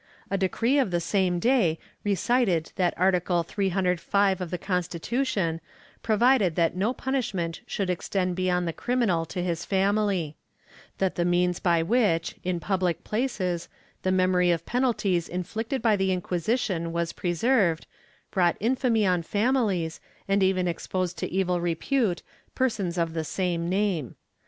[0.31, 5.61] A decree of the same day recited that Article 305 of the Constitution
[6.01, 10.35] provided that no punishment should extend beyond the criminal to his family;
[10.97, 13.69] that the means by which, in public places,
[14.01, 17.85] the memory of penalties inflicted by the Inquisition was preserved,
[18.31, 22.23] brought infamy on families, and even exposed to evil repute
[22.55, 24.15] persons of the same name.